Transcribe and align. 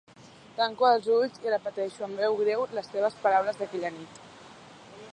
Tanco 0.59 0.87
els 0.91 1.09
ulls 1.17 1.37
i 1.43 1.53
repeteixo 1.53 2.07
amb 2.09 2.23
veu 2.23 2.39
greu 2.41 2.67
les 2.79 2.91
teves 2.97 3.21
paraules 3.27 3.61
d'aquella 3.61 3.97
nit. 4.01 4.21